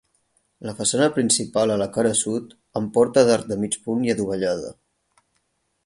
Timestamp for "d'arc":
3.29-3.47